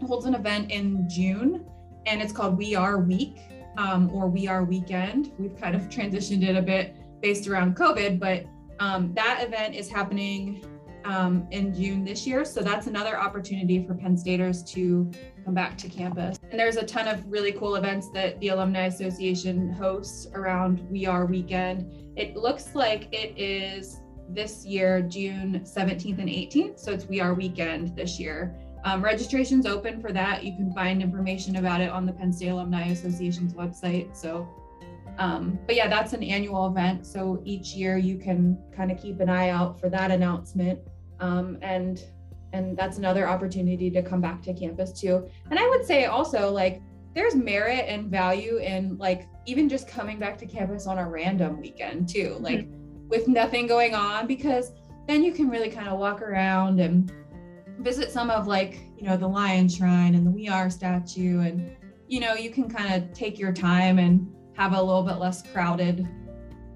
[0.00, 1.66] holds an event in June,
[2.06, 3.38] and it's called We Are Week
[3.76, 5.32] um, or We Are Weekend.
[5.38, 8.46] We've kind of transitioned it a bit based around COVID, but
[8.80, 10.64] um, that event is happening
[11.04, 12.44] um, in June this year.
[12.44, 15.10] So that's another opportunity for Penn Staters to
[15.44, 16.38] come back to campus.
[16.50, 21.06] And there's a ton of really cool events that the Alumni Association hosts around We
[21.06, 21.92] Are Weekend.
[22.16, 24.01] It looks like it is
[24.34, 26.78] this year, June 17th and 18th.
[26.78, 28.54] So it's We Are Weekend this year.
[28.84, 30.42] Um, registration's open for that.
[30.42, 34.16] You can find information about it on the Penn State Alumni Association's website.
[34.16, 34.48] So
[35.18, 37.06] um, but yeah, that's an annual event.
[37.06, 40.80] So each year you can kind of keep an eye out for that announcement.
[41.20, 42.02] Um, and
[42.54, 45.26] and that's another opportunity to come back to campus too.
[45.50, 46.82] And I would say also like
[47.14, 51.60] there's merit and value in like even just coming back to campus on a random
[51.60, 52.42] weekend too, mm-hmm.
[53.12, 54.72] With nothing going on, because
[55.06, 57.12] then you can really kind of walk around and
[57.80, 61.40] visit some of like, you know, the Lion Shrine and the We Are statue.
[61.40, 61.76] And,
[62.08, 65.42] you know, you can kind of take your time and have a little bit less
[65.52, 66.08] crowded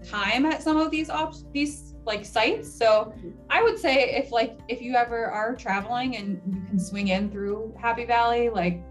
[0.07, 2.71] time at some of these op- these like sites.
[2.71, 3.15] So
[3.49, 7.31] I would say if like if you ever are traveling and you can swing in
[7.31, 8.83] through Happy Valley, like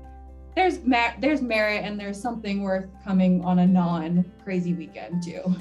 [0.56, 5.56] there's ma- there's merit and there's something worth coming on a non crazy weekend too.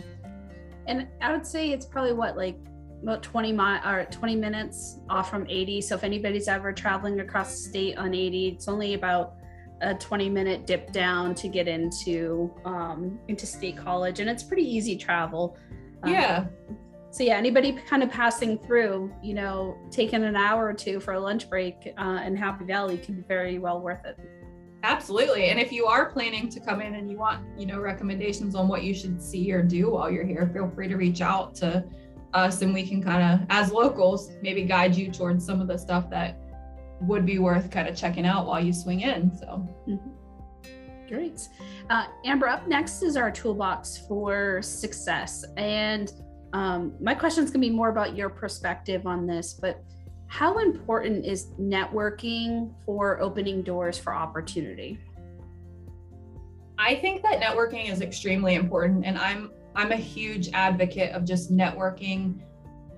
[0.86, 2.58] And I would say it's probably what like
[3.02, 5.80] about 20 mi- or 20 minutes off from 80.
[5.82, 9.34] So if anybody's ever traveling across the state on 80, it's only about
[9.82, 14.20] a 20 minute dip down to get into um, into state college.
[14.20, 15.56] And it's pretty easy travel.
[16.02, 16.44] Um, yeah.
[17.10, 21.14] so yeah anybody kind of passing through you know taking an hour or two for
[21.14, 24.18] a lunch break uh, in happy valley can be very well worth it
[24.84, 28.54] absolutely and if you are planning to come in and you want you know recommendations
[28.54, 31.54] on what you should see or do while you're here feel free to reach out
[31.54, 31.84] to
[32.34, 35.78] us and we can kind of as locals maybe guide you towards some of the
[35.78, 36.38] stuff that
[37.00, 39.36] would be worth kind of checking out while you swing in.
[39.36, 39.68] So.
[39.88, 40.10] Mm-hmm.
[41.08, 41.48] Great.
[41.90, 45.44] Uh, Amber, up next is our toolbox for success.
[45.56, 46.12] And
[46.52, 49.82] um, my question is going to be more about your perspective on this, but
[50.34, 54.98] how important is networking for opening doors for opportunity?
[56.76, 61.52] I think that networking is extremely important, and I'm I'm a huge advocate of just
[61.52, 62.40] networking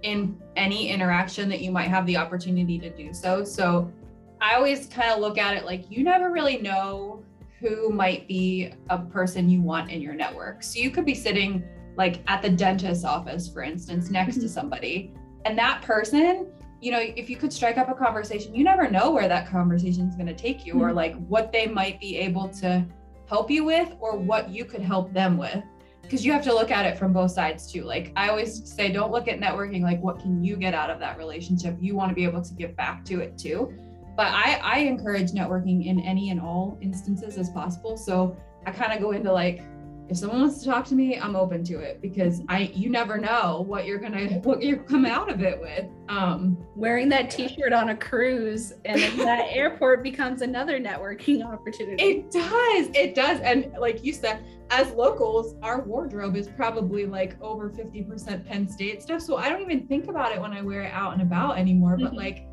[0.02, 3.44] in any interaction that you might have the opportunity to do so.
[3.44, 3.92] So
[4.40, 7.22] I always kind of look at it like you never really know
[7.60, 10.62] who might be a person you want in your network.
[10.62, 11.62] So you could be sitting
[11.98, 14.48] like at the dentist's office, for instance, next to mm-hmm.
[14.48, 15.12] somebody,
[15.44, 16.46] and that person,
[16.80, 20.08] you know, if you could strike up a conversation, you never know where that conversation
[20.08, 20.96] is going to take you or mm-hmm.
[20.96, 22.84] like what they might be able to
[23.28, 25.62] help you with or what you could help them with
[26.06, 27.82] because you have to look at it from both sides too.
[27.82, 31.00] Like I always say, don't look at networking like what can you get out of
[31.00, 31.76] that relationship.
[31.80, 33.74] You want to be able to give back to it too.
[34.16, 37.96] But I, I encourage networking in any and all instances as possible.
[37.96, 39.62] So I kind of go into like,
[40.08, 43.18] if someone wants to talk to me, I'm open to it because I you never
[43.18, 45.86] know what you're gonna what you're coming out of it with.
[46.08, 52.02] Um wearing that t-shirt on a cruise and that airport becomes another networking opportunity.
[52.02, 53.40] It does, it does.
[53.40, 59.02] And like you said, as locals, our wardrobe is probably like over 50% Penn State
[59.02, 59.22] stuff.
[59.22, 61.96] So I don't even think about it when I wear it out and about anymore.
[61.96, 62.16] But mm-hmm.
[62.16, 62.46] like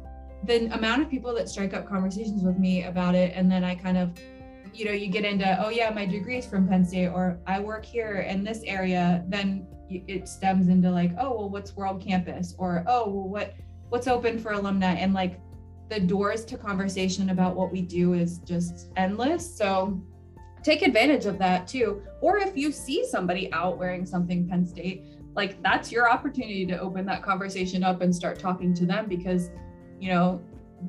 [0.45, 3.75] the amount of people that strike up conversations with me about it, and then I
[3.75, 4.11] kind of,
[4.73, 7.59] you know, you get into, oh yeah, my degree is from Penn State, or I
[7.59, 12.55] work here in this area, then it stems into like, oh well, what's World Campus,
[12.57, 13.53] or oh well, what
[13.89, 15.39] what's open for alumni, and like
[15.89, 19.55] the doors to conversation about what we do is just endless.
[19.55, 20.01] So
[20.63, 22.01] take advantage of that too.
[22.21, 25.03] Or if you see somebody out wearing something Penn State,
[25.35, 29.51] like that's your opportunity to open that conversation up and start talking to them because,
[29.99, 30.41] you know,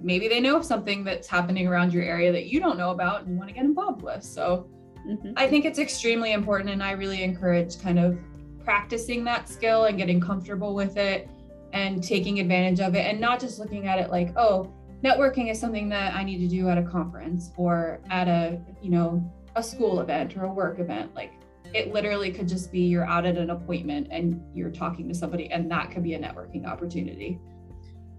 [0.03, 3.23] maybe they know of something that's happening around your area that you don't know about
[3.23, 4.23] and you want to get involved with.
[4.23, 4.69] So
[5.07, 5.33] mm-hmm.
[5.37, 6.71] I think it's extremely important.
[6.71, 8.19] And I really encourage kind of
[8.65, 11.29] practicing that skill and getting comfortable with it
[11.73, 15.61] and taking advantage of it and not just looking at it like, oh, networking is
[15.61, 19.63] something that I need to do at a conference or at a, you know, a
[19.63, 21.15] school event or a work event.
[21.15, 21.33] Like
[21.75, 25.51] it literally could just be you're out at an appointment and you're talking to somebody
[25.51, 27.39] and that could be a networking opportunity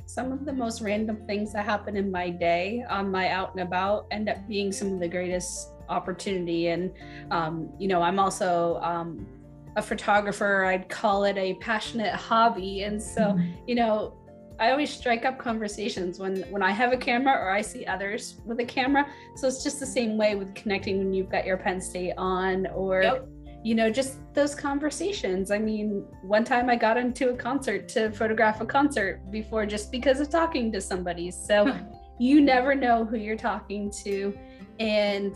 [0.05, 3.61] some of the most random things that happen in my day on my out and
[3.61, 6.67] about end up being some of the greatest opportunity.
[6.67, 6.91] And
[7.31, 9.27] um, you know i'm also um,
[9.75, 10.65] a photographer.
[10.65, 12.83] I'd call it a passionate hobby.
[12.83, 13.51] And so mm-hmm.
[13.67, 14.13] you know
[14.57, 18.35] i always strike up conversations when when i have a camera or i see others
[18.45, 19.05] with a camera.
[19.35, 22.67] So it's just the same way with connecting when you've got your penn state on
[22.67, 23.27] or yep
[23.65, 25.49] you know, just those conversations.
[25.49, 29.91] I mean, one time I got into a concert to photograph a concert before just
[29.91, 31.31] because of talking to somebody.
[31.31, 31.75] So
[32.19, 34.37] you never know who you're talking to
[34.79, 35.35] and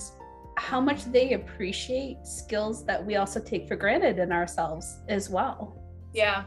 [0.58, 5.82] how much they appreciate skills that we also take for granted in ourselves as well.
[6.14, 6.44] Yeah.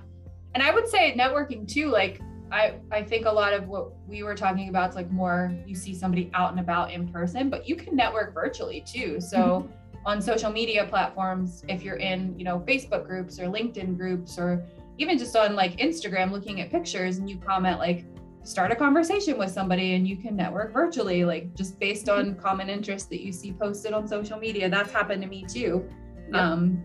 [0.55, 2.21] And I would say networking too, like
[2.53, 5.75] I, I think a lot of what we were talking about is like more you
[5.75, 9.21] see somebody out and about in person, but you can network virtually too.
[9.21, 13.97] So mm-hmm on social media platforms if you're in you know facebook groups or linkedin
[13.97, 14.65] groups or
[14.99, 18.05] even just on like instagram looking at pictures and you comment like
[18.45, 22.69] start a conversation with somebody and you can network virtually like just based on common
[22.69, 24.69] interests that you see posted on social media.
[24.69, 25.89] That's happened to me too.
[26.33, 26.41] Yep.
[26.41, 26.83] um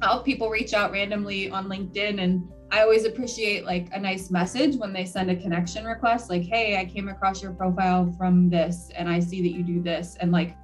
[0.00, 4.30] i'll have people reach out randomly on linkedin and i always appreciate like a nice
[4.30, 8.48] message when they send a connection request like hey i came across your profile from
[8.48, 10.56] this and i see that you do this and like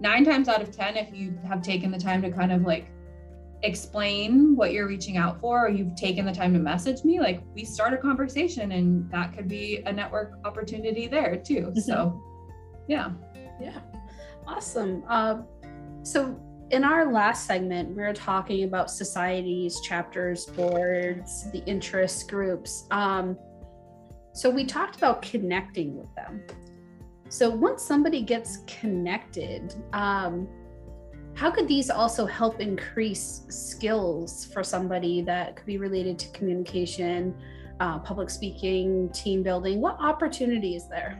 [0.00, 2.86] nine times out of 10, if you have taken the time to kind of like
[3.62, 7.40] explain what you're reaching out for, or you've taken the time to message me, like
[7.54, 11.66] we start a conversation and that could be a network opportunity there too.
[11.68, 11.80] Mm-hmm.
[11.80, 12.22] So,
[12.88, 13.10] yeah.
[13.60, 13.80] Yeah.
[14.46, 15.02] Awesome.
[15.08, 15.42] Uh,
[16.02, 16.38] so,
[16.70, 22.86] in our last segment, we were talking about societies, chapters, boards, the interest groups.
[22.90, 23.38] Um,
[24.32, 26.42] so, we talked about connecting with them.
[27.28, 30.48] So once somebody gets connected, um,
[31.34, 37.34] how could these also help increase skills for somebody that could be related to communication,
[37.80, 39.80] uh, public speaking, team building?
[39.80, 41.18] What opportunity is there?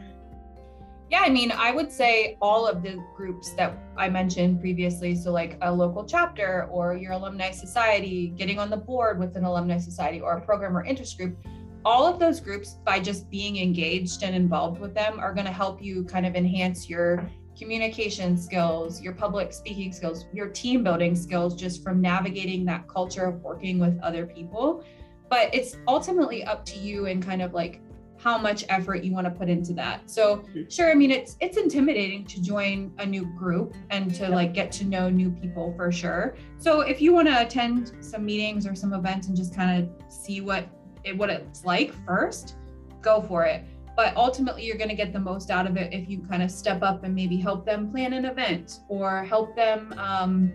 [1.11, 5.15] Yeah, I mean, I would say all of the groups that I mentioned previously.
[5.15, 9.45] So, like a local chapter or your alumni society, getting on the board with an
[9.45, 11.37] alumni society or a program or interest group,
[11.85, 15.53] all of those groups by just being engaged and involved with them are going to
[15.53, 21.15] help you kind of enhance your communication skills your public speaking skills your team building
[21.15, 24.85] skills just from navigating that culture of working with other people.
[25.31, 27.81] But it's ultimately up to you and kind of like
[28.17, 30.09] how much effort you want to put into that.
[30.11, 34.55] So sure i mean it's it's intimidating to join a new group and to like
[34.55, 36.35] get to know new people for sure.
[36.57, 40.13] So if you want to attend some meetings or some events and just kind of
[40.13, 40.69] see what
[41.05, 42.57] it, what it's like first,
[43.01, 43.65] go for it.
[43.97, 46.51] But ultimately, you're going to get the most out of it if you kind of
[46.51, 50.53] step up and maybe help them plan an event or help them um,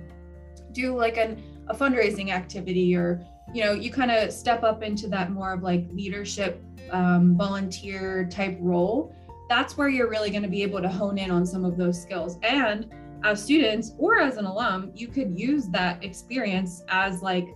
[0.73, 5.07] do like an, a fundraising activity or you know you kind of step up into
[5.07, 9.15] that more of like leadership um, volunteer type role
[9.47, 11.99] that's where you're really going to be able to hone in on some of those
[11.99, 12.89] skills and
[13.23, 17.47] as students or as an alum you could use that experience as like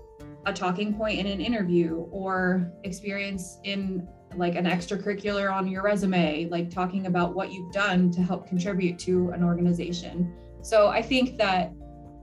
[0.46, 6.48] a talking point in an interview or experience in like an extracurricular on your resume,
[6.50, 10.34] like talking about what you've done to help contribute to an organization.
[10.62, 11.72] So I think that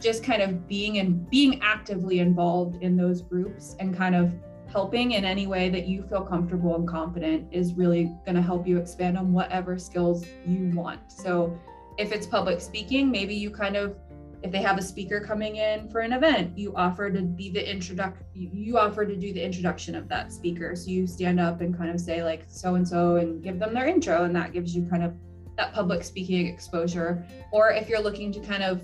[0.01, 4.33] just kind of being and being actively involved in those groups and kind of
[4.67, 8.67] helping in any way that you feel comfortable and confident is really going to help
[8.67, 11.01] you expand on whatever skills you want.
[11.11, 11.59] So
[11.99, 13.97] if it's public speaking, maybe you kind of
[14.43, 17.71] if they have a speaker coming in for an event you offer to be the
[17.71, 20.75] introduction you offer to do the introduction of that speaker.
[20.75, 23.75] So you stand up and kind of say like so and so and give them
[23.75, 25.15] their intro and that gives you kind of
[25.57, 27.25] that public speaking exposure.
[27.53, 28.83] Or if you're looking to kind of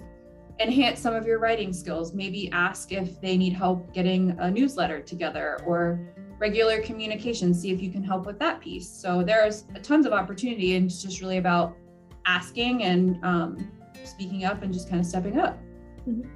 [0.61, 5.01] enhance some of your writing skills maybe ask if they need help getting a newsletter
[5.01, 6.01] together or
[6.39, 8.89] regular communication see if you can help with that piece.
[8.89, 11.77] So there's tons of opportunity and it's just really about
[12.27, 13.71] asking and um,
[14.07, 15.59] speaking up and just kind of stepping up.
[16.09, 16.29] Mm-hmm.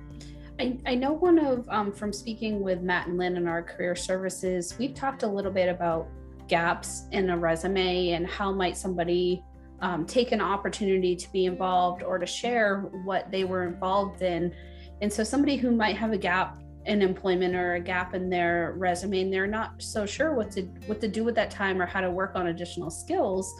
[0.59, 3.97] I, I know one of um, from speaking with Matt and Lynn in our career
[3.97, 6.09] services, we've talked a little bit about
[6.49, 9.43] gaps in a resume and how might somebody
[9.81, 14.55] um, take an opportunity to be involved or to share what they were involved in.
[15.01, 18.75] And so, somebody who might have a gap in employment or a gap in their
[18.77, 21.87] resume and they're not so sure what to what to do with that time or
[21.87, 23.55] how to work on additional skills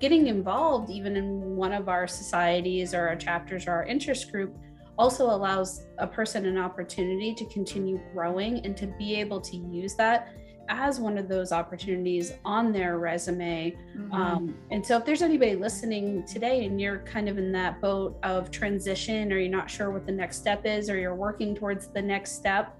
[0.00, 4.56] getting involved even in one of our societies or our chapters or our interest group
[4.98, 9.94] also allows a person an opportunity to continue growing and to be able to use
[9.94, 10.34] that
[10.70, 13.76] as one of those opportunities on their resume.
[13.96, 14.12] Mm-hmm.
[14.12, 18.16] Um, and so, if there's anybody listening today and you're kind of in that boat
[18.22, 21.88] of transition, or you're not sure what the next step is, or you're working towards
[21.88, 22.76] the next step,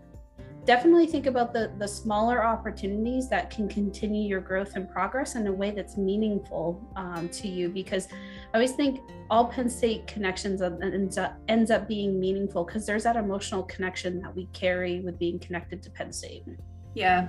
[0.71, 5.47] definitely think about the the smaller opportunities that can continue your growth and progress in
[5.49, 6.65] a way that's meaningful
[6.95, 9.01] um, to you because i always think
[9.31, 14.21] all penn state connections ends up, ends up being meaningful because there's that emotional connection
[14.21, 16.45] that we carry with being connected to penn state.
[16.95, 17.29] Yeah.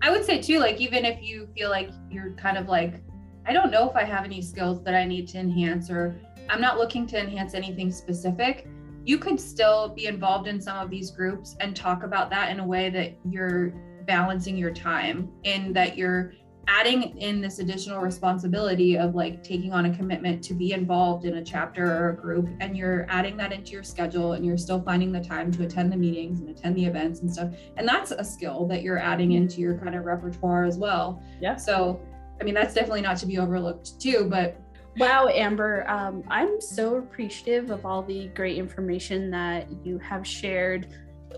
[0.00, 3.02] I would say too, like even if you feel like you're kind of like,
[3.46, 6.16] I don't know if I have any skills that I need to enhance, or
[6.48, 8.66] I'm not looking to enhance anything specific,
[9.04, 12.60] you could still be involved in some of these groups and talk about that in
[12.60, 13.70] a way that you're
[14.06, 16.32] balancing your time in that you're
[16.66, 21.36] adding in this additional responsibility of like taking on a commitment to be involved in
[21.36, 24.80] a chapter or a group and you're adding that into your schedule and you're still
[24.80, 27.52] finding the time to attend the meetings and attend the events and stuff.
[27.76, 29.42] And that's a skill that you're adding mm-hmm.
[29.42, 31.22] into your kind of repertoire as well.
[31.40, 31.56] Yeah.
[31.56, 32.00] So
[32.40, 34.60] i mean that's definitely not to be overlooked too but
[34.96, 40.86] Wow, Amber, um, I'm so appreciative of all the great information that you have shared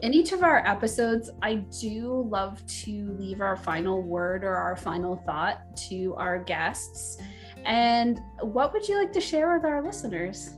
[0.02, 4.76] in each of our episodes, I do love to leave our final word or our
[4.76, 7.18] final thought to our guests.
[7.64, 10.54] And what would you like to share with our listeners?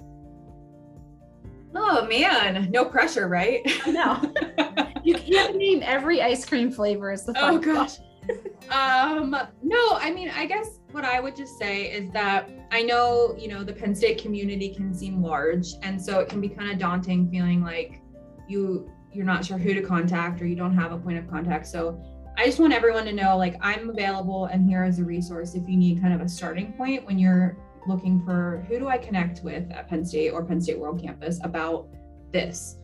[1.75, 3.61] Oh man, no pressure, right?
[3.87, 4.21] No.
[5.05, 7.99] you can't name every ice cream flavor as the Oh gosh.
[8.71, 9.31] Um
[9.63, 13.49] no, I mean, I guess what I would just say is that I know, you
[13.49, 16.79] know, the Penn State community can seem large and so it can be kind of
[16.79, 18.01] daunting feeling like
[18.49, 21.67] you you're not sure who to contact or you don't have a point of contact.
[21.67, 22.01] So
[22.37, 25.69] I just want everyone to know like I'm available and here is a resource if
[25.69, 27.57] you need kind of a starting point when you're
[27.87, 31.41] looking for who do I connect with at Penn State or Penn State World Campus
[31.43, 31.89] about
[32.33, 32.77] this.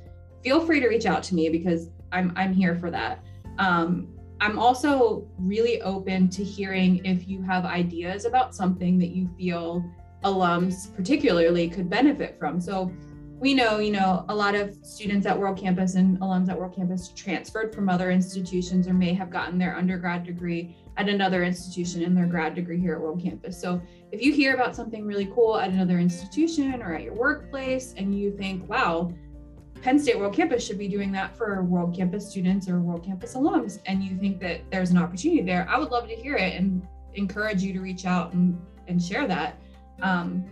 [0.42, 3.22] Feel free to reach out to me because I'm I'm here for that.
[3.58, 4.13] Um,
[4.44, 9.82] I'm also really open to hearing if you have ideas about something that you feel
[10.22, 12.60] alums particularly could benefit from.
[12.60, 12.92] So
[13.40, 16.76] we know, you know, a lot of students at World Campus and alums at World
[16.76, 22.02] Campus transferred from other institutions or may have gotten their undergrad degree at another institution
[22.02, 23.58] and their grad degree here at World Campus.
[23.58, 23.80] So
[24.12, 28.14] if you hear about something really cool at another institution or at your workplace and
[28.14, 29.10] you think, wow,
[29.84, 33.34] Penn State World Campus should be doing that for World Campus students or World Campus
[33.34, 36.54] alums, and you think that there's an opportunity there, I would love to hear it
[36.54, 38.58] and encourage you to reach out and,
[38.88, 39.60] and share that.
[40.00, 40.42] Um,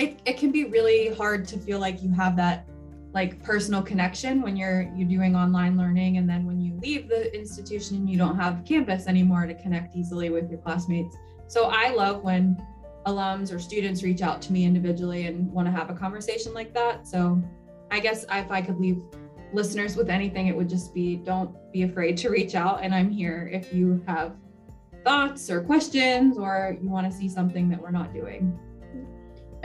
[0.00, 2.66] it, it can be really hard to feel like you have that
[3.14, 7.34] like personal connection when you're you're doing online learning and then when you leave the
[7.34, 12.22] institution you don't have campus anymore to connect easily with your classmates so i love
[12.22, 12.62] when
[13.06, 16.74] alums or students reach out to me individually and want to have a conversation like
[16.74, 17.42] that so
[17.90, 19.00] i guess if i could leave
[19.52, 23.10] listeners with anything it would just be don't be afraid to reach out and i'm
[23.10, 24.34] here if you have
[25.04, 28.58] thoughts or questions or you want to see something that we're not doing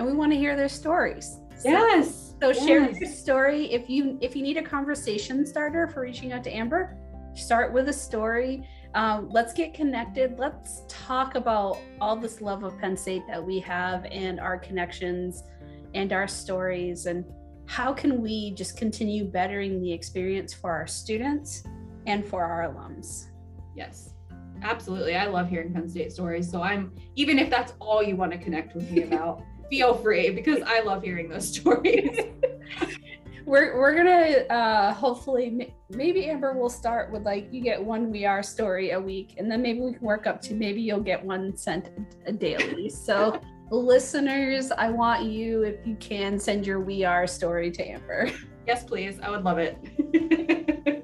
[0.02, 1.38] and we want to hear their stories.
[1.60, 2.34] So, yes.
[2.42, 3.00] So share yes.
[3.00, 3.72] your story.
[3.72, 6.98] If you if you need a conversation starter for reaching out to Amber,
[7.36, 8.68] start with a story.
[8.96, 10.40] Um, let's get connected.
[10.40, 15.44] Let's talk about all this love of Penn State that we have and our connections
[15.94, 17.24] and our stories and
[17.66, 21.64] how can we just continue bettering the experience for our students
[22.08, 23.28] and for our alums.
[23.76, 24.14] Yes.
[24.64, 25.16] Absolutely.
[25.16, 26.50] I love hearing Penn State stories.
[26.50, 30.30] So I'm even if that's all you want to connect with me about, feel free
[30.30, 32.20] because I love hearing those stories.
[33.46, 38.24] we're we're gonna uh hopefully maybe Amber will start with like you get one we
[38.24, 41.24] are story a week and then maybe we can work up to maybe you'll get
[41.24, 41.90] one sent
[42.28, 42.88] a daily.
[42.88, 43.42] So
[43.80, 48.32] listeners, I want you if you can send your we are story to Amber.
[48.68, 49.20] Yes, please.
[49.22, 49.76] I would love it.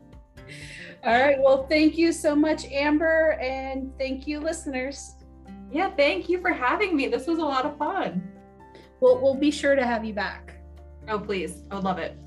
[1.03, 1.38] All right.
[1.39, 5.15] Well, thank you so much, Amber, and thank you, listeners.
[5.72, 7.07] Yeah, thank you for having me.
[7.07, 8.32] This was a lot of fun
[8.99, 10.55] we'll we'll be sure to have you back.
[11.07, 11.63] Oh, please.
[11.72, 12.18] I would love it.